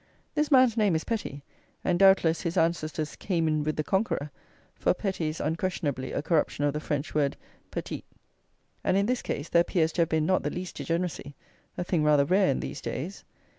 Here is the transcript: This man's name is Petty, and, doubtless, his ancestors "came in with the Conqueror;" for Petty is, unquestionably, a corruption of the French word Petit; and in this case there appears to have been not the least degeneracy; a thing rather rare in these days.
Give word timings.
This 0.33 0.49
man's 0.49 0.75
name 0.75 0.95
is 0.95 1.03
Petty, 1.03 1.43
and, 1.83 1.99
doubtless, 1.99 2.41
his 2.41 2.57
ancestors 2.57 3.15
"came 3.15 3.47
in 3.47 3.63
with 3.63 3.75
the 3.75 3.83
Conqueror;" 3.83 4.31
for 4.73 4.95
Petty 4.95 5.29
is, 5.29 5.39
unquestionably, 5.39 6.11
a 6.11 6.23
corruption 6.23 6.65
of 6.65 6.73
the 6.73 6.79
French 6.79 7.13
word 7.13 7.37
Petit; 7.69 8.03
and 8.83 8.97
in 8.97 9.05
this 9.05 9.21
case 9.21 9.47
there 9.49 9.61
appears 9.61 9.91
to 9.91 10.01
have 10.01 10.09
been 10.09 10.25
not 10.25 10.41
the 10.41 10.49
least 10.49 10.77
degeneracy; 10.77 11.35
a 11.77 11.83
thing 11.83 12.03
rather 12.03 12.25
rare 12.25 12.49
in 12.49 12.61
these 12.61 12.81
days. 12.81 13.23